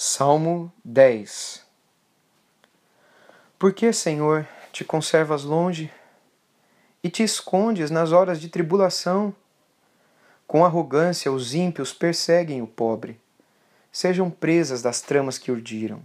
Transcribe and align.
Salmo 0.00 0.72
10 0.84 1.66
Por 3.58 3.72
que, 3.72 3.92
Senhor, 3.92 4.46
te 4.70 4.84
conservas 4.84 5.42
longe 5.42 5.90
e 7.02 7.10
te 7.10 7.24
escondes 7.24 7.90
nas 7.90 8.12
horas 8.12 8.40
de 8.40 8.48
tribulação? 8.48 9.34
Com 10.46 10.64
arrogância, 10.64 11.32
os 11.32 11.52
ímpios 11.52 11.92
perseguem 11.92 12.62
o 12.62 12.66
pobre. 12.68 13.18
Sejam 13.90 14.30
presas 14.30 14.82
das 14.82 15.00
tramas 15.00 15.36
que 15.36 15.50
urdiram, 15.50 16.00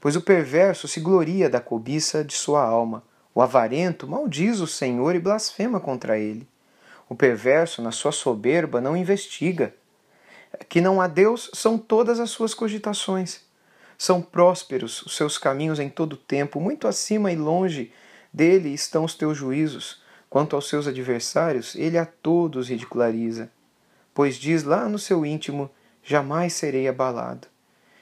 pois 0.00 0.16
o 0.16 0.22
perverso 0.22 0.88
se 0.88 0.98
gloria 0.98 1.50
da 1.50 1.60
cobiça 1.60 2.24
de 2.24 2.32
sua 2.32 2.64
alma. 2.64 3.02
O 3.34 3.42
avarento 3.42 4.08
maldiz 4.08 4.60
o 4.60 4.66
Senhor 4.66 5.14
e 5.14 5.20
blasfema 5.20 5.78
contra 5.78 6.18
ele. 6.18 6.48
O 7.10 7.14
perverso, 7.14 7.82
na 7.82 7.92
sua 7.92 8.10
soberba, 8.10 8.80
não 8.80 8.96
investiga 8.96 9.74
que 10.68 10.80
não 10.80 11.00
há 11.00 11.06
Deus 11.06 11.50
são 11.52 11.78
todas 11.78 12.20
as 12.20 12.30
suas 12.30 12.54
cogitações. 12.54 13.40
São 13.96 14.20
prósperos 14.20 15.02
os 15.02 15.16
seus 15.16 15.38
caminhos 15.38 15.78
em 15.78 15.88
todo 15.88 16.14
o 16.14 16.18
tempo, 16.18 16.60
muito 16.60 16.88
acima 16.88 17.32
e 17.32 17.36
longe 17.36 17.92
dele 18.32 18.70
estão 18.70 19.04
os 19.04 19.14
teus 19.14 19.38
juízos. 19.38 20.02
Quanto 20.28 20.56
aos 20.56 20.68
seus 20.68 20.88
adversários, 20.88 21.76
ele 21.76 21.96
a 21.96 22.04
todos 22.04 22.68
ridiculariza. 22.68 23.50
Pois 24.12 24.36
diz 24.36 24.64
lá 24.64 24.88
no 24.88 24.98
seu 24.98 25.24
íntimo: 25.24 25.70
jamais 26.02 26.54
serei 26.54 26.88
abalado. 26.88 27.46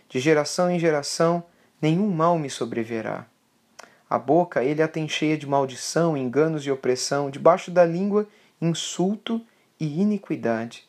De 0.08 0.18
geração 0.18 0.70
em 0.70 0.78
geração, 0.78 1.44
nenhum 1.80 2.10
mal 2.10 2.38
me 2.38 2.48
sobreverá. 2.48 3.26
A 4.08 4.18
boca 4.18 4.64
ele 4.64 4.82
a 4.82 4.88
tem 4.88 5.08
cheia 5.08 5.36
de 5.36 5.46
maldição, 5.46 6.16
enganos 6.16 6.66
e 6.66 6.70
opressão, 6.70 7.30
debaixo 7.30 7.70
da 7.70 7.84
língua, 7.84 8.26
insulto 8.60 9.40
e 9.78 10.00
iniquidade 10.00 10.86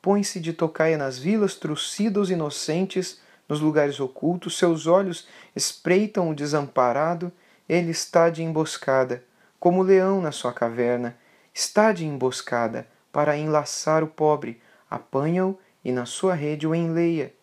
põe-se 0.00 0.40
de 0.40 0.52
tocaia 0.52 0.96
nas 0.96 1.18
vilas, 1.18 1.54
trucida 1.54 2.20
os 2.20 2.30
inocentes, 2.30 3.20
nos 3.48 3.60
lugares 3.60 3.98
ocultos, 3.98 4.58
seus 4.58 4.86
olhos 4.86 5.26
espreitam 5.56 6.30
o 6.30 6.34
desamparado, 6.34 7.32
ele 7.68 7.90
está 7.90 8.28
de 8.28 8.42
emboscada, 8.42 9.24
como 9.58 9.80
o 9.80 9.82
leão 9.82 10.20
na 10.20 10.30
sua 10.30 10.52
caverna, 10.52 11.16
está 11.54 11.92
de 11.92 12.06
emboscada, 12.06 12.86
para 13.10 13.36
enlaçar 13.36 14.04
o 14.04 14.06
pobre, 14.06 14.60
apanha-o 14.88 15.58
e 15.84 15.90
na 15.90 16.06
sua 16.06 16.34
rede 16.34 16.66
o 16.66 16.74
enleia. 16.74 17.34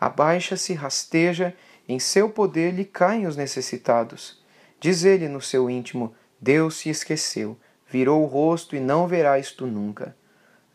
Abaixa-se, 0.00 0.72
rasteja, 0.72 1.54
em 1.86 1.98
seu 1.98 2.30
poder 2.30 2.72
lhe 2.72 2.84
caem 2.84 3.26
os 3.26 3.36
necessitados. 3.36 4.42
Diz 4.80 5.04
ele 5.04 5.28
no 5.28 5.40
seu 5.40 5.68
íntimo: 5.68 6.14
Deus 6.40 6.76
se 6.76 6.88
esqueceu, 6.88 7.58
virou 7.86 8.22
o 8.22 8.26
rosto 8.26 8.74
e 8.74 8.80
não 8.80 9.06
verá 9.06 9.38
isto 9.38 9.66
nunca. 9.66 10.16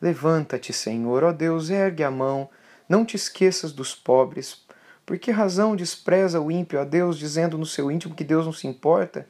Levanta-te, 0.01 0.73
Senhor, 0.73 1.23
ó 1.23 1.31
Deus, 1.31 1.69
ergue 1.69 2.03
a 2.03 2.11
mão, 2.11 2.49
não 2.87 3.05
te 3.05 3.15
esqueças 3.15 3.71
dos 3.71 3.95
pobres. 3.95 4.63
Por 5.05 5.17
que 5.17 5.31
razão 5.31 5.75
despreza 5.75 6.41
o 6.41 6.51
ímpio 6.51 6.79
a 6.79 6.83
Deus, 6.83 7.17
dizendo 7.17 7.57
no 7.57 7.65
seu 7.65 7.91
íntimo 7.91 8.15
que 8.15 8.23
Deus 8.23 8.45
não 8.45 8.53
se 8.53 8.67
importa? 8.67 9.27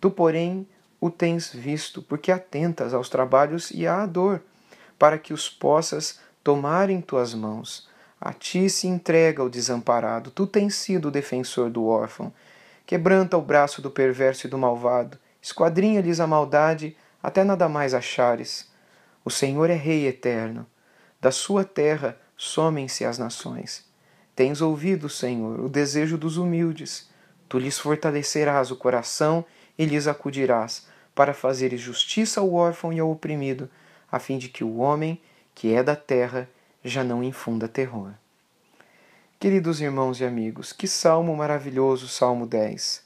Tu, 0.00 0.10
porém, 0.10 0.66
o 1.00 1.10
tens 1.10 1.52
visto, 1.52 2.02
porque 2.02 2.30
atentas 2.30 2.94
aos 2.94 3.08
trabalhos 3.08 3.70
e 3.70 3.86
à 3.86 4.06
dor, 4.06 4.42
para 4.98 5.18
que 5.18 5.32
os 5.32 5.48
possas 5.48 6.20
tomar 6.44 6.90
em 6.90 7.00
tuas 7.00 7.34
mãos. 7.34 7.88
A 8.20 8.32
ti 8.32 8.68
se 8.68 8.86
entrega 8.86 9.42
o 9.42 9.48
desamparado, 9.48 10.30
tu 10.30 10.46
tens 10.46 10.74
sido 10.74 11.08
o 11.08 11.10
defensor 11.10 11.70
do 11.70 11.86
órfão. 11.86 12.32
Quebranta 12.84 13.36
o 13.36 13.42
braço 13.42 13.80
do 13.80 13.90
perverso 13.90 14.46
e 14.46 14.50
do 14.50 14.58
malvado, 14.58 15.18
esquadrinha-lhes 15.40 16.20
a 16.20 16.26
maldade, 16.26 16.96
até 17.22 17.42
nada 17.44 17.68
mais 17.68 17.94
achares. 17.94 18.68
O 19.24 19.30
Senhor 19.30 19.68
é 19.70 19.74
Rei 19.74 20.06
eterno. 20.06 20.66
Da 21.20 21.30
sua 21.30 21.64
terra 21.64 22.18
somem-se 22.36 23.04
as 23.04 23.18
nações. 23.18 23.84
Tens 24.34 24.62
ouvido, 24.62 25.08
Senhor, 25.08 25.60
o 25.60 25.68
desejo 25.68 26.16
dos 26.16 26.38
humildes. 26.38 27.10
Tu 27.48 27.58
lhes 27.58 27.78
fortalecerás 27.78 28.70
o 28.70 28.76
coração 28.76 29.44
e 29.76 29.84
lhes 29.84 30.06
acudirás, 30.06 30.86
para 31.14 31.34
fazeres 31.34 31.80
justiça 31.80 32.40
ao 32.40 32.54
órfão 32.54 32.92
e 32.92 33.00
ao 33.00 33.10
oprimido, 33.10 33.68
a 34.10 34.18
fim 34.18 34.38
de 34.38 34.48
que 34.48 34.64
o 34.64 34.78
homem, 34.78 35.20
que 35.54 35.74
é 35.74 35.82
da 35.82 35.96
terra, 35.96 36.48
já 36.82 37.04
não 37.04 37.22
infunda 37.22 37.68
terror. 37.68 38.12
Queridos 39.38 39.80
irmãos 39.80 40.20
e 40.20 40.24
amigos, 40.24 40.72
que 40.72 40.88
salmo 40.88 41.36
maravilhoso, 41.36 42.08
Salmo 42.08 42.46
10. 42.46 43.02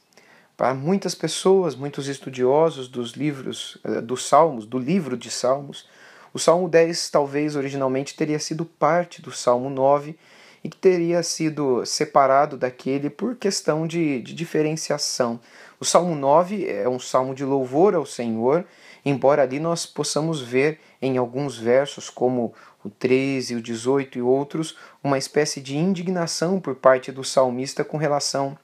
Para 0.56 0.74
muitas 0.74 1.14
pessoas, 1.14 1.74
muitos 1.74 2.06
estudiosos 2.06 2.86
dos 2.86 3.12
livros, 3.12 3.78
eh, 3.82 4.00
dos 4.00 4.28
Salmos, 4.28 4.66
do 4.66 4.78
livro 4.78 5.16
de 5.16 5.30
Salmos, 5.30 5.88
o 6.34 6.38
Salmo 6.38 6.68
10 6.68 7.10
talvez 7.10 7.54
originalmente 7.54 8.16
teria 8.16 8.40
sido 8.40 8.64
parte 8.64 9.22
do 9.22 9.30
Salmo 9.30 9.70
9 9.70 10.18
e 10.64 10.68
que 10.68 10.76
teria 10.76 11.22
sido 11.22 11.86
separado 11.86 12.56
daquele 12.56 13.08
por 13.08 13.36
questão 13.36 13.86
de, 13.86 14.20
de 14.20 14.34
diferenciação. 14.34 15.38
O 15.78 15.84
Salmo 15.84 16.16
9 16.16 16.68
é 16.68 16.88
um 16.88 16.98
salmo 16.98 17.36
de 17.36 17.44
louvor 17.44 17.94
ao 17.94 18.04
Senhor, 18.04 18.64
embora 19.04 19.42
ali 19.42 19.60
nós 19.60 19.86
possamos 19.86 20.40
ver 20.40 20.80
em 21.00 21.18
alguns 21.18 21.56
versos, 21.56 22.10
como 22.10 22.52
o 22.82 22.90
13, 22.90 23.54
o 23.54 23.62
18 23.62 24.18
e 24.18 24.22
outros, 24.22 24.76
uma 25.04 25.16
espécie 25.16 25.60
de 25.60 25.76
indignação 25.76 26.58
por 26.58 26.74
parte 26.74 27.12
do 27.12 27.22
salmista 27.22 27.84
com 27.84 27.96
relação 27.96 28.58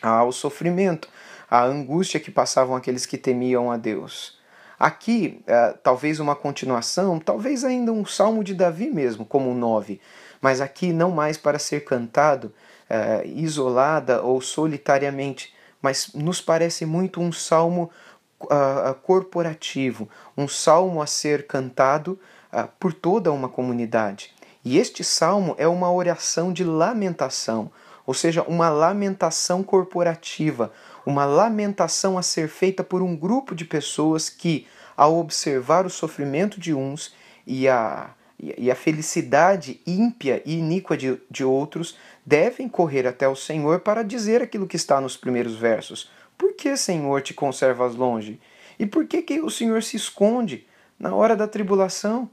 ao 0.00 0.32
sofrimento, 0.32 1.08
à 1.50 1.64
angústia 1.64 2.18
que 2.18 2.30
passavam 2.30 2.74
aqueles 2.74 3.04
que 3.04 3.18
temiam 3.18 3.70
a 3.70 3.76
Deus. 3.76 4.42
Aqui, 4.84 5.40
é, 5.46 5.72
talvez 5.82 6.20
uma 6.20 6.36
continuação, 6.36 7.18
talvez 7.18 7.64
ainda 7.64 7.90
um 7.90 8.04
salmo 8.04 8.44
de 8.44 8.52
Davi 8.52 8.90
mesmo, 8.90 9.24
como 9.24 9.50
o 9.50 9.54
9, 9.54 9.98
mas 10.42 10.60
aqui 10.60 10.92
não 10.92 11.10
mais 11.10 11.38
para 11.38 11.58
ser 11.58 11.86
cantado 11.86 12.52
é, 12.90 13.26
isolada 13.26 14.20
ou 14.20 14.42
solitariamente, 14.42 15.54
mas 15.80 16.10
nos 16.12 16.38
parece 16.38 16.84
muito 16.84 17.18
um 17.18 17.32
salmo 17.32 17.90
uh, 18.42 18.94
corporativo, 19.02 20.06
um 20.36 20.46
salmo 20.46 21.00
a 21.00 21.06
ser 21.06 21.46
cantado 21.46 22.20
uh, 22.52 22.68
por 22.78 22.92
toda 22.92 23.32
uma 23.32 23.48
comunidade. 23.48 24.34
E 24.62 24.76
este 24.76 25.02
salmo 25.02 25.54
é 25.56 25.66
uma 25.66 25.90
oração 25.90 26.52
de 26.52 26.62
lamentação, 26.62 27.70
ou 28.06 28.12
seja, 28.12 28.42
uma 28.42 28.68
lamentação 28.68 29.62
corporativa, 29.62 30.70
uma 31.06 31.24
lamentação 31.24 32.18
a 32.18 32.22
ser 32.22 32.48
feita 32.48 32.84
por 32.84 33.02
um 33.02 33.16
grupo 33.16 33.54
de 33.54 33.64
pessoas 33.64 34.28
que, 34.28 34.66
ao 34.96 35.18
observar 35.18 35.86
o 35.86 35.90
sofrimento 35.90 36.60
de 36.60 36.74
uns 36.74 37.14
e 37.46 37.68
a, 37.68 38.10
e 38.38 38.70
a 38.70 38.74
felicidade 38.74 39.80
ímpia 39.86 40.42
e 40.44 40.58
iníqua 40.58 40.96
de, 40.96 41.20
de 41.30 41.44
outros, 41.44 41.96
devem 42.24 42.68
correr 42.68 43.06
até 43.06 43.28
o 43.28 43.36
Senhor 43.36 43.80
para 43.80 44.02
dizer 44.02 44.42
aquilo 44.42 44.66
que 44.66 44.76
está 44.76 45.00
nos 45.00 45.16
primeiros 45.16 45.56
versos. 45.56 46.10
Por 46.36 46.54
que, 46.54 46.76
Senhor, 46.76 47.22
te 47.22 47.34
conservas 47.34 47.94
longe? 47.94 48.40
E 48.78 48.86
por 48.86 49.06
que, 49.06 49.22
que 49.22 49.40
o 49.40 49.50
Senhor 49.50 49.82
se 49.82 49.96
esconde 49.96 50.66
na 50.98 51.14
hora 51.14 51.36
da 51.36 51.46
tribulação? 51.46 52.28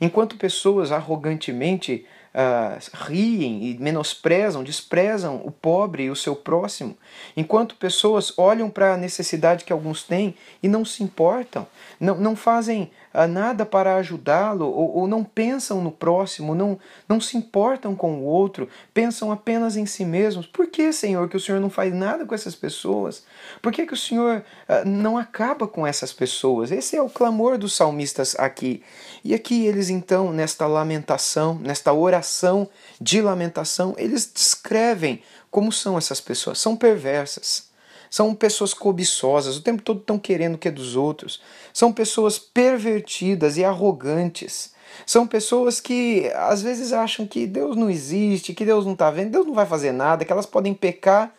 Enquanto 0.00 0.36
pessoas 0.36 0.90
arrogantemente 0.90 2.06
uh, 2.34 3.06
riem 3.06 3.64
e 3.64 3.78
menosprezam, 3.78 4.62
desprezam 4.62 5.36
o 5.44 5.50
pobre 5.50 6.04
e 6.04 6.10
o 6.10 6.16
seu 6.16 6.34
próximo, 6.34 6.96
enquanto 7.36 7.76
pessoas 7.76 8.36
olham 8.38 8.70
para 8.70 8.94
a 8.94 8.96
necessidade 8.96 9.64
que 9.64 9.72
alguns 9.72 10.02
têm 10.02 10.34
e 10.62 10.68
não 10.68 10.84
se 10.84 11.02
importam, 11.02 11.66
não, 12.00 12.16
não 12.16 12.36
fazem 12.36 12.90
uh, 13.14 13.26
nada 13.26 13.64
para 13.64 13.96
ajudá-lo 13.96 14.66
ou, 14.66 14.98
ou 14.98 15.08
não 15.08 15.22
pensam 15.22 15.80
no 15.80 15.92
próximo, 15.92 16.54
não, 16.54 16.78
não 17.08 17.20
se 17.20 17.36
importam 17.36 17.94
com 17.94 18.16
o 18.16 18.24
outro, 18.24 18.68
pensam 18.92 19.30
apenas 19.30 19.76
em 19.76 19.86
si 19.86 20.04
mesmos. 20.04 20.46
Por 20.46 20.66
que, 20.66 20.92
Senhor, 20.92 21.28
que 21.28 21.36
o 21.36 21.40
Senhor 21.40 21.60
não 21.60 21.70
faz 21.70 21.92
nada 21.94 22.24
com 22.24 22.34
essas 22.34 22.54
pessoas? 22.54 23.24
Por 23.60 23.72
que, 23.72 23.86
que 23.86 23.94
o 23.94 23.96
Senhor 23.96 24.42
uh, 24.68 24.88
não 24.88 25.16
acaba 25.16 25.66
com 25.66 25.86
essas 25.86 26.12
pessoas? 26.12 26.70
Esse 26.70 26.96
é 26.96 27.02
o 27.02 27.10
clamor 27.10 27.58
dos 27.58 27.74
salmistas 27.74 28.34
aqui. 28.38 28.82
E 29.24 29.34
aqui 29.34 29.66
eles 29.66 29.88
então, 29.88 30.32
nesta 30.32 30.66
lamentação, 30.66 31.54
nesta 31.54 31.92
oração, 31.92 32.21
oração 32.22 32.68
de 33.00 33.20
lamentação, 33.20 33.94
eles 33.98 34.30
descrevem 34.32 35.22
como 35.50 35.72
são 35.72 35.98
essas 35.98 36.20
pessoas. 36.20 36.58
São 36.58 36.76
perversas. 36.76 37.70
São 38.08 38.34
pessoas 38.34 38.74
cobiçosas, 38.74 39.56
o 39.56 39.62
tempo 39.62 39.82
todo 39.82 40.00
estão 40.00 40.18
querendo 40.18 40.54
o 40.54 40.58
que 40.58 40.68
é 40.68 40.70
dos 40.70 40.96
outros. 40.96 41.40
São 41.72 41.90
pessoas 41.92 42.38
pervertidas 42.38 43.56
e 43.56 43.64
arrogantes. 43.64 44.72
São 45.06 45.26
pessoas 45.26 45.80
que 45.80 46.30
às 46.34 46.60
vezes 46.60 46.92
acham 46.92 47.26
que 47.26 47.46
Deus 47.46 47.74
não 47.74 47.88
existe, 47.88 48.52
que 48.52 48.66
Deus 48.66 48.84
não 48.84 48.92
está 48.92 49.10
vendo, 49.10 49.30
Deus 49.30 49.46
não 49.46 49.54
vai 49.54 49.64
fazer 49.64 49.92
nada, 49.92 50.26
que 50.26 50.32
elas 50.32 50.44
podem 50.44 50.74
pecar 50.74 51.34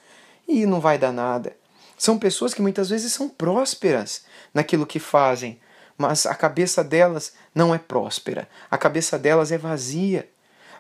e 0.48 0.66
não 0.66 0.80
vai 0.80 0.98
dar 0.98 1.14
nada. 1.14 1.56
São 1.96 2.18
pessoas 2.18 2.56
que 2.56 2.62
muitas 2.62 2.90
vezes 2.90 3.14
são 3.14 3.30
prósperas 3.30 4.24
naquilo 4.52 4.88
que 4.88 4.98
fazem, 4.98 5.60
mas 5.96 6.26
a 6.26 6.34
cabeça 6.34 6.84
delas 6.84 7.34
não 7.54 7.74
é 7.74 7.78
próspera, 7.78 8.50
a 8.70 8.80
cabeça 8.80 9.20
delas 9.20 9.52
é 9.52 9.60
vazia. 9.60 10.28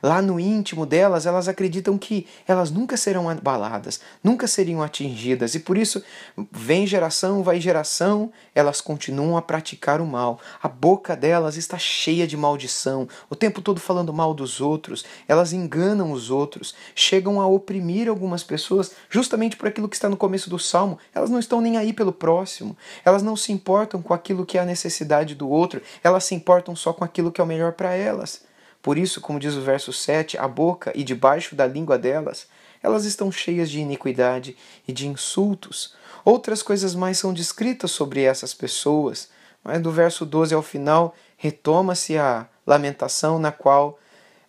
Lá 0.04 0.22
no 0.22 0.38
íntimo 0.38 0.86
delas, 0.86 1.26
elas 1.26 1.48
acreditam 1.48 1.98
que 1.98 2.28
elas 2.46 2.70
nunca 2.70 2.98
serão 2.98 3.30
abaladas, 3.30 4.02
nunca 4.22 4.48
seriam 4.48 4.84
atingidas, 4.84 5.56
e 5.56 5.62
por 5.62 5.78
isso, 5.78 6.04
vem 6.52 6.86
geração, 6.86 7.42
vai 7.42 7.62
geração, 7.62 8.30
elas 8.54 8.82
continuam 8.82 9.38
a 9.38 9.42
praticar 9.42 10.02
o 10.02 10.06
mal. 10.06 10.42
A 10.62 10.68
boca 10.68 11.16
delas 11.16 11.56
está 11.56 11.78
cheia 11.78 12.28
de 12.28 12.36
maldição, 12.36 13.08
o 13.30 13.36
tempo 13.36 13.62
todo 13.62 13.80
falando 13.80 14.12
mal 14.12 14.34
dos 14.34 14.60
outros, 14.60 15.06
elas 15.26 15.54
enganam 15.54 16.12
os 16.12 16.30
outros, 16.30 16.76
chegam 16.94 17.40
a 17.40 17.48
oprimir 17.48 18.10
algumas 18.10 18.44
pessoas 18.44 18.92
justamente 19.10 19.56
por 19.56 19.70
aquilo 19.70 19.88
que 19.88 19.96
está 19.96 20.10
no 20.10 20.18
começo 20.18 20.50
do 20.50 20.60
salmo. 20.60 21.00
Elas 21.16 21.30
não 21.30 21.40
estão 21.40 21.62
nem 21.62 21.78
aí 21.78 21.94
pelo 21.94 22.12
próximo, 22.12 22.76
elas 23.06 23.24
não 23.24 23.38
se 23.38 23.54
importam 23.54 24.02
com 24.02 24.14
aquilo 24.14 24.46
que 24.46 24.58
é 24.58 24.62
a 24.62 24.66
necessidade 24.66 25.34
do 25.34 25.48
outro, 25.48 25.82
elas 26.04 26.26
se 26.26 26.36
importam 26.36 26.76
só 26.76 26.92
com 26.92 27.06
aquilo 27.06 27.32
que 27.32 27.40
é 27.40 27.44
o 27.44 27.48
melhor 27.48 27.72
para 27.72 27.94
elas. 27.94 28.52
Por 28.84 28.98
isso, 28.98 29.22
como 29.22 29.40
diz 29.40 29.56
o 29.56 29.62
verso 29.62 29.94
7, 29.94 30.38
a 30.38 30.46
boca 30.46 30.92
e 30.94 31.06
debaixo 31.06 31.56
da 31.56 31.66
língua 31.66 31.98
delas, 31.98 32.48
elas 32.84 33.06
estão 33.06 33.32
cheias 33.32 33.72
de 33.72 33.80
iniquidade 33.80 34.58
e 34.86 34.92
de 34.92 35.08
insultos. 35.08 35.96
Outras 36.26 36.62
coisas 36.62 36.94
mais 36.94 37.18
são 37.18 37.34
descritas 37.34 37.92
sobre 37.92 38.24
essas 38.24 38.54
pessoas, 38.54 39.30
mas 39.64 39.82
do 39.82 39.90
verso 39.90 40.26
12 40.26 40.54
ao 40.54 40.62
final 40.62 41.16
retoma-se 41.38 42.18
a 42.18 42.46
lamentação 42.68 43.40
na 43.40 43.54
qual 43.54 43.98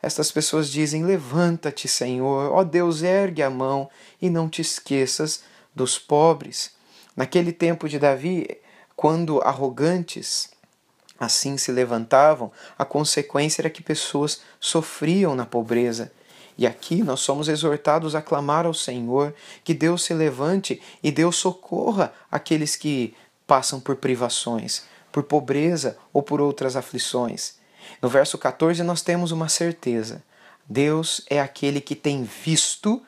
estas 0.02 0.32
pessoas 0.32 0.68
dizem: 0.68 1.04
Levanta-te, 1.04 1.86
Senhor, 1.86 2.52
ó 2.52 2.64
Deus, 2.64 3.02
ergue 3.02 3.42
a 3.42 3.48
mão 3.48 3.88
e 4.20 4.28
não 4.28 4.48
te 4.48 4.60
esqueças 4.60 5.44
dos 5.72 5.96
pobres. 5.96 6.72
Naquele 7.16 7.52
tempo 7.52 7.88
de 7.88 8.00
Davi, 8.00 8.48
quando 8.96 9.40
arrogantes 9.42 10.50
assim 11.18 11.56
se 11.56 11.70
levantavam, 11.70 12.50
a 12.78 12.84
consequência 12.84 13.62
era 13.62 13.70
que 13.70 13.82
pessoas 13.82 14.40
sofriam 14.58 15.34
na 15.34 15.46
pobreza. 15.46 16.12
E 16.56 16.66
aqui 16.66 17.02
nós 17.02 17.20
somos 17.20 17.48
exortados 17.48 18.14
a 18.14 18.22
clamar 18.22 18.64
ao 18.66 18.74
Senhor 18.74 19.34
que 19.64 19.74
Deus 19.74 20.04
se 20.04 20.14
levante 20.14 20.80
e 21.02 21.10
Deus 21.10 21.36
socorra 21.36 22.12
aqueles 22.30 22.76
que 22.76 23.14
passam 23.46 23.80
por 23.80 23.96
privações, 23.96 24.84
por 25.10 25.24
pobreza 25.24 25.98
ou 26.12 26.22
por 26.22 26.40
outras 26.40 26.76
aflições. 26.76 27.56
No 28.00 28.08
verso 28.08 28.38
14 28.38 28.82
nós 28.82 29.02
temos 29.02 29.32
uma 29.32 29.48
certeza: 29.48 30.22
Deus 30.68 31.22
é 31.28 31.40
aquele 31.40 31.80
que 31.80 31.96
tem 31.96 32.22
visto 32.22 33.02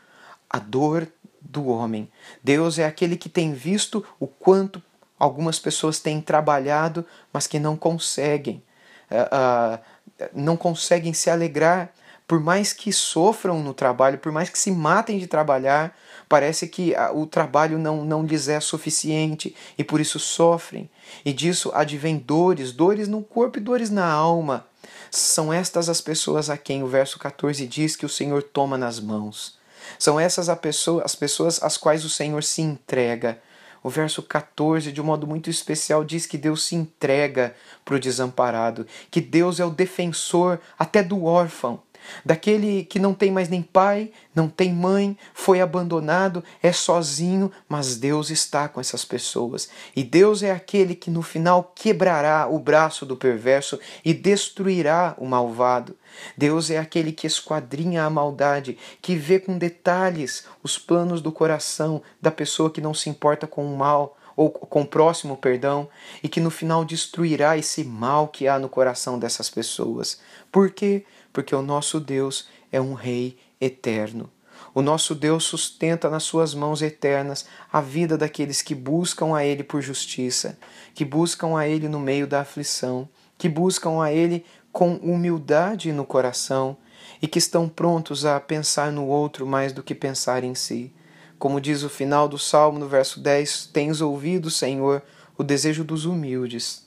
a 0.50 0.58
dor 0.58 1.08
do 1.41 1.67
homem. 1.69 2.11
Deus 2.43 2.79
é 2.79 2.85
aquele 2.85 3.17
que 3.17 3.29
tem 3.29 3.53
visto 3.53 4.05
o 4.19 4.26
quanto 4.26 4.82
Algumas 5.19 5.59
pessoas 5.59 5.99
têm 5.99 6.21
trabalhado, 6.21 7.05
mas 7.33 7.47
que 7.47 7.59
não 7.59 7.77
conseguem, 7.77 8.63
uh, 9.11 9.77
uh, 9.77 10.29
não 10.35 10.57
conseguem 10.57 11.13
se 11.13 11.31
alegrar, 11.31 11.91
por 12.27 12.41
mais 12.41 12.73
que 12.73 12.93
sofram 12.93 13.63
no 13.63 13.73
trabalho, 13.73 14.19
por 14.19 14.33
mais 14.33 14.51
que 14.51 14.59
se 14.59 14.71
matem 14.71 15.19
de 15.19 15.27
trabalhar, 15.27 15.97
parece 16.29 16.67
que 16.67 16.93
uh, 16.93 17.17
o 17.19 17.27
trabalho 17.27 17.79
não, 17.79 18.05
não 18.05 18.25
lhes 18.25 18.49
é 18.49 18.59
suficiente 18.61 19.55
e 19.79 19.85
por 19.85 20.01
isso 20.01 20.19
sofrem. 20.19 20.91
E 21.25 21.33
disso 21.33 21.71
advém 21.73 22.19
dores, 22.19 22.73
dores 22.73 23.09
no 23.09 23.23
corpo 23.23 23.59
e 23.59 23.61
dores 23.61 23.91
na 23.91 24.07
alma. 24.07 24.67
São 25.11 25.53
estas 25.53 25.89
as 25.89 26.01
pessoas 26.01 26.51
a 26.51 26.57
quem 26.57 26.83
o 26.83 26.89
verso 26.89 27.19
14 27.19 27.67
diz 27.67 27.97
que 27.97 28.05
o 28.05 28.09
Senhor 28.09 28.43
toma 28.43 28.77
nas 28.77 29.01
mãos. 29.01 29.57
São 29.99 30.19
essas 30.19 30.49
as 30.49 31.15
pessoas 31.15 31.63
às 31.63 31.77
quais 31.77 32.05
o 32.05 32.11
Senhor 32.11 32.43
se 32.43 32.61
entrega. 32.61 33.41
O 33.87 33.88
verso 33.88 34.21
14, 34.21 34.91
de 34.91 35.00
um 35.00 35.05
modo 35.05 35.29
muito 35.29 35.49
especial, 35.49 36.03
diz 36.03 36.27
que 36.27 36.37
Deus 36.37 36.65
se 36.65 36.75
entrega 36.75 37.55
para 37.85 37.94
o 37.94 38.00
desamparado, 38.00 38.85
que 39.12 39.21
Deus 39.21 39.61
é 39.61 39.65
o 39.65 39.71
defensor 39.71 40.59
até 40.77 41.05
do 41.05 41.25
órfão 41.25 41.81
daquele 42.25 42.85
que 42.85 42.99
não 42.99 43.14
tem 43.14 43.31
mais 43.31 43.49
nem 43.49 43.62
pai, 43.62 44.11
não 44.35 44.49
tem 44.49 44.73
mãe, 44.73 45.17
foi 45.32 45.61
abandonado, 45.61 46.43
é 46.62 46.73
sozinho, 46.73 47.50
mas 47.69 47.97
Deus 47.97 48.31
está 48.31 48.69
com 48.69 48.81
essas 48.81 49.05
pessoas. 49.05 49.69
E 49.94 50.03
Deus 50.03 50.43
é 50.43 50.50
aquele 50.50 50.94
que 50.94 51.11
no 51.11 51.23
final 51.23 51.73
quebrará 51.75 52.47
o 52.49 52.58
braço 52.58 53.06
do 53.06 53.17
perverso 53.17 53.79
e 54.05 54.12
destruirá 54.12 55.14
o 55.19 55.26
malvado. 55.26 55.97
Deus 56.37 56.70
é 56.70 56.79
aquele 56.79 57.12
que 57.12 57.26
esquadrinha 57.26 58.05
a 58.05 58.11
maldade, 58.11 58.79
que 59.00 59.14
vê 59.14 59.38
com 59.38 59.58
detalhes 59.58 60.44
os 60.62 60.79
planos 60.79 61.20
do 61.20 61.32
coração 61.32 62.03
da 62.20 62.31
pessoa 62.31 62.70
que 62.70 62.81
não 62.81 62.94
se 62.94 63.08
importa 63.08 63.47
com 63.47 63.64
o 63.64 63.76
mal 63.76 64.17
ou 64.37 64.50
com 64.50 64.82
o 64.82 64.87
próximo, 64.87 65.37
perdão, 65.37 65.88
e 66.23 66.29
que 66.29 66.41
no 66.41 66.50
final 66.50 66.85
destruirá 66.85 67.56
esse 67.56 67.82
mal 67.82 68.29
que 68.29 68.47
há 68.47 68.58
no 68.58 68.69
coração 68.69 69.19
dessas 69.19 69.49
pessoas. 69.49 70.20
Por 70.53 70.70
quê? 70.70 71.06
Porque 71.37 71.55
o 71.55 71.61
nosso 71.61 72.00
Deus 72.00 72.49
é 72.73 72.81
um 72.81 72.94
Rei 72.94 73.37
eterno. 73.61 74.31
O 74.75 74.81
nosso 74.81 75.15
Deus 75.15 75.44
sustenta 75.44 76.09
nas 76.09 76.23
suas 76.23 76.55
mãos 76.55 76.81
eternas 76.81 77.44
a 77.71 77.79
vida 77.79 78.17
daqueles 78.17 78.62
que 78.62 78.75
buscam 78.75 79.37
a 79.37 79.44
Ele 79.44 79.62
por 79.62 79.83
justiça, 79.83 80.59
que 80.94 81.05
buscam 81.05 81.59
a 81.59 81.69
Ele 81.69 81.91
no 81.91 82.00
meio 82.00 82.27
da 82.27 82.41
aflição, 82.41 83.06
que 83.37 83.50
buscam 83.50 84.03
a 84.03 84.11
Ele 84.11 84.47
com 84.73 84.94
humildade 84.94 85.93
no 85.93 86.06
coração 86.06 86.75
e 87.21 87.29
que 87.29 87.39
estão 87.39 87.69
prontos 87.69 88.25
a 88.25 88.41
pensar 88.41 88.91
no 88.91 89.06
outro 89.06 89.47
mais 89.47 89.75
do 89.75 89.82
que 89.82 89.94
pensar 89.94 90.43
em 90.43 90.55
si. 90.55 90.91
Como 91.39 91.61
diz 91.61 91.82
o 91.82 91.91
final 91.91 92.27
do 92.27 92.39
Salmo 92.39 92.79
no 92.79 92.89
verso 92.89 93.21
10: 93.21 93.67
Tens 93.75 94.00
ouvido, 94.00 94.50
Senhor, 94.50 95.03
o 95.37 95.44
desejo 95.44 95.85
dos 95.85 96.06
humildes, 96.06 96.87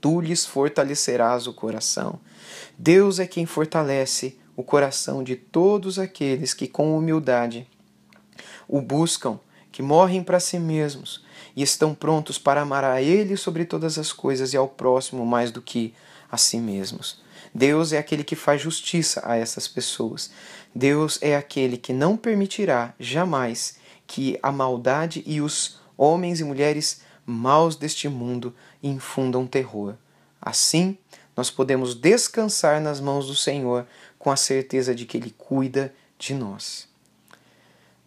tu 0.00 0.22
lhes 0.22 0.46
fortalecerás 0.46 1.46
o 1.46 1.52
coração. 1.52 2.18
Deus 2.78 3.18
é 3.18 3.26
quem 3.26 3.46
fortalece 3.46 4.38
o 4.56 4.62
coração 4.62 5.22
de 5.22 5.36
todos 5.36 5.98
aqueles 5.98 6.54
que, 6.54 6.68
com 6.68 6.96
humildade, 6.96 7.66
o 8.68 8.80
buscam, 8.80 9.38
que 9.70 9.82
morrem 9.82 10.22
para 10.22 10.38
si 10.38 10.58
mesmos 10.58 11.24
e 11.56 11.62
estão 11.62 11.94
prontos 11.94 12.38
para 12.38 12.60
amar 12.60 12.84
a 12.84 13.02
Ele 13.02 13.36
sobre 13.36 13.64
todas 13.64 13.98
as 13.98 14.12
coisas 14.12 14.52
e 14.52 14.56
ao 14.56 14.68
próximo 14.68 15.26
mais 15.26 15.50
do 15.50 15.60
que 15.60 15.92
a 16.30 16.36
si 16.36 16.58
mesmos. 16.58 17.22
Deus 17.52 17.92
é 17.92 17.98
aquele 17.98 18.24
que 18.24 18.36
faz 18.36 18.60
justiça 18.60 19.20
a 19.24 19.36
essas 19.36 19.66
pessoas. 19.66 20.30
Deus 20.74 21.18
é 21.20 21.36
aquele 21.36 21.76
que 21.76 21.92
não 21.92 22.16
permitirá 22.16 22.94
jamais 22.98 23.76
que 24.06 24.38
a 24.42 24.52
maldade 24.52 25.22
e 25.26 25.40
os 25.40 25.78
homens 25.96 26.40
e 26.40 26.44
mulheres 26.44 27.02
maus 27.24 27.76
deste 27.76 28.08
mundo 28.08 28.54
infundam 28.82 29.46
terror. 29.46 29.94
Assim, 30.40 30.98
nós 31.36 31.50
podemos 31.50 31.94
descansar 31.94 32.80
nas 32.80 33.00
mãos 33.00 33.26
do 33.26 33.34
Senhor 33.34 33.86
com 34.18 34.30
a 34.30 34.36
certeza 34.36 34.94
de 34.94 35.04
que 35.04 35.16
Ele 35.16 35.34
cuida 35.36 35.92
de 36.18 36.34
nós. 36.34 36.88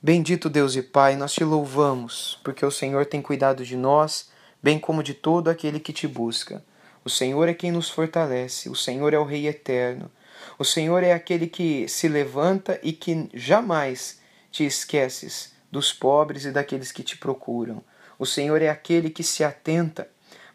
Bendito 0.02 0.50
Deus 0.50 0.76
e 0.76 0.82
Pai, 0.82 1.16
nós 1.16 1.34
te 1.34 1.44
louvamos, 1.44 2.40
porque 2.44 2.66
o 2.66 2.72
Senhor 2.72 3.06
tem 3.06 3.22
cuidado 3.22 3.66
de 3.66 3.76
nós, 3.76 4.30
bem 4.62 4.80
como 4.80 5.04
de 5.04 5.14
todo 5.14 5.50
aquele 5.50 5.80
que 5.80 5.92
te 5.92 6.08
busca. 6.08 6.64
O 7.04 7.10
Senhor 7.10 7.50
é 7.50 7.54
quem 7.54 7.72
nos 7.72 7.90
fortalece, 7.90 8.70
o 8.70 8.76
Senhor 8.76 9.14
é 9.14 9.20
o 9.20 9.24
Rei 9.24 9.48
eterno. 9.48 10.12
O 10.60 10.64
Senhor 10.64 11.04
é 11.04 11.14
aquele 11.14 11.48
que 11.48 11.88
se 11.88 12.08
levanta 12.08 12.80
e 12.84 12.94
que 12.94 13.30
jamais 13.34 14.20
te 14.52 14.66
esqueces 14.66 15.54
dos 15.72 15.92
pobres 15.92 16.46
e 16.46 16.52
daqueles 16.52 16.92
que 16.92 17.04
te 17.04 17.18
procuram. 17.18 17.84
O 18.20 18.26
Senhor 18.26 18.62
é 18.62 18.70
aquele 18.70 19.10
que 19.10 19.24
se 19.24 19.44
atenta 19.44 20.08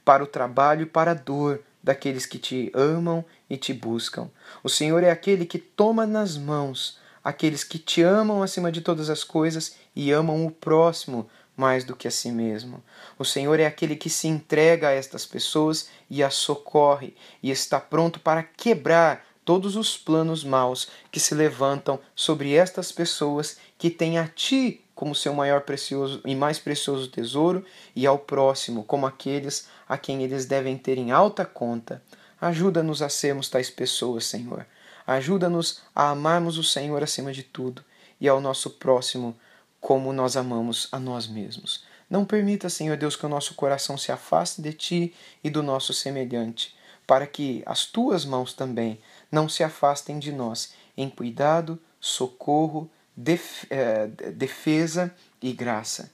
para 0.04 0.22
o 0.22 0.26
trabalho 0.26 0.82
e 0.82 0.86
para 0.86 1.12
a 1.12 1.14
dor 1.14 1.62
daqueles 1.82 2.26
que 2.26 2.38
te 2.38 2.70
amam 2.74 3.24
e 3.48 3.56
te 3.56 3.72
buscam. 3.72 4.30
O 4.62 4.68
Senhor 4.68 5.02
é 5.02 5.10
aquele 5.10 5.44
que 5.44 5.58
toma 5.58 6.06
nas 6.06 6.36
mãos 6.36 7.00
aqueles 7.22 7.62
que 7.62 7.78
te 7.78 8.02
amam 8.02 8.42
acima 8.42 8.72
de 8.72 8.80
todas 8.80 9.08
as 9.08 9.22
coisas 9.22 9.76
e 9.94 10.10
amam 10.10 10.44
o 10.44 10.50
próximo 10.50 11.28
mais 11.56 11.84
do 11.84 11.94
que 11.94 12.08
a 12.08 12.10
si 12.10 12.32
mesmo. 12.32 12.82
O 13.18 13.24
Senhor 13.24 13.60
é 13.60 13.66
aquele 13.66 13.94
que 13.94 14.10
se 14.10 14.26
entrega 14.26 14.88
a 14.88 14.92
estas 14.92 15.26
pessoas 15.26 15.88
e 16.08 16.22
as 16.22 16.34
socorre 16.34 17.14
e 17.42 17.50
está 17.50 17.78
pronto 17.78 18.18
para 18.20 18.42
quebrar 18.42 19.24
todos 19.44 19.76
os 19.76 19.96
planos 19.96 20.44
maus 20.44 20.88
que 21.10 21.20
se 21.20 21.34
levantam 21.34 22.00
sobre 22.14 22.54
estas 22.54 22.90
pessoas 22.90 23.58
que 23.76 23.90
têm 23.90 24.18
a 24.18 24.26
ti 24.26 24.81
como 24.94 25.14
seu 25.14 25.32
maior 25.34 25.62
precioso 25.62 26.20
e 26.24 26.34
mais 26.34 26.58
precioso 26.58 27.08
tesouro, 27.08 27.64
e 27.94 28.06
ao 28.06 28.18
próximo 28.18 28.84
como 28.84 29.06
aqueles 29.06 29.68
a 29.88 29.96
quem 29.96 30.22
eles 30.22 30.46
devem 30.46 30.76
ter 30.76 30.98
em 30.98 31.10
alta 31.10 31.44
conta. 31.44 32.02
Ajuda-nos 32.40 33.02
a 33.02 33.08
sermos 33.08 33.48
tais 33.48 33.70
pessoas, 33.70 34.26
Senhor. 34.26 34.66
Ajuda-nos 35.06 35.80
a 35.94 36.10
amarmos 36.10 36.58
o 36.58 36.64
Senhor 36.64 37.02
acima 37.02 37.32
de 37.32 37.42
tudo 37.42 37.84
e 38.20 38.28
ao 38.28 38.40
nosso 38.40 38.70
próximo 38.70 39.36
como 39.80 40.12
nós 40.12 40.36
amamos 40.36 40.88
a 40.92 40.98
nós 40.98 41.26
mesmos. 41.26 41.84
Não 42.08 42.24
permita, 42.24 42.68
Senhor 42.68 42.96
Deus, 42.96 43.16
que 43.16 43.26
o 43.26 43.28
nosso 43.28 43.54
coração 43.54 43.98
se 43.98 44.12
afaste 44.12 44.62
de 44.62 44.72
ti 44.72 45.14
e 45.42 45.50
do 45.50 45.62
nosso 45.62 45.92
semelhante, 45.92 46.76
para 47.06 47.26
que 47.26 47.62
as 47.66 47.86
tuas 47.86 48.24
mãos 48.24 48.52
também 48.52 49.00
não 49.30 49.48
se 49.48 49.64
afastem 49.64 50.18
de 50.18 50.30
nós 50.30 50.72
em 50.96 51.08
cuidado, 51.08 51.80
socorro, 51.98 52.90
def, 53.16 53.64
é, 53.70 54.06
defesa 54.06 55.14
e 55.40 55.52
graça. 55.52 56.10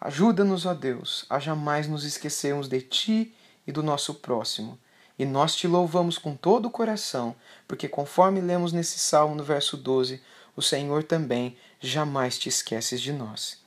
Ajuda-nos, 0.00 0.64
ó 0.64 0.74
Deus, 0.74 1.26
a 1.28 1.38
jamais 1.38 1.86
nos 1.86 2.04
esquecermos 2.04 2.68
de 2.68 2.80
Ti 2.80 3.34
e 3.66 3.72
do 3.72 3.82
nosso 3.82 4.14
próximo, 4.14 4.78
E 5.18 5.26
nós 5.26 5.54
te 5.54 5.68
louvamos 5.68 6.16
com 6.16 6.34
todo 6.34 6.66
o 6.66 6.70
coração, 6.70 7.36
porque 7.68 7.86
conforme 7.86 8.40
lemos 8.40 8.72
nesse 8.72 8.98
salmo 8.98 9.34
no 9.34 9.44
verso 9.44 9.76
12, 9.76 10.18
o 10.56 10.62
Senhor 10.62 11.04
também 11.04 11.58
jamais 11.78 12.38
te 12.38 12.48
esqueces 12.48 13.02
de 13.02 13.12
nós. 13.12 13.58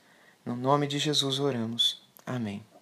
No 0.44 0.56
nome 0.56 0.88
de 0.88 0.98
Jesus 0.98 1.38
oramos. 1.38 2.02
Amém. 2.26 2.73